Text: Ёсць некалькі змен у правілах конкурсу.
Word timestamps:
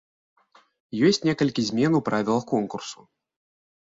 Ёсць 1.09 1.19
некалькі 1.29 1.61
змен 1.67 1.91
у 1.99 2.01
правілах 2.09 2.43
конкурсу. 2.53 2.99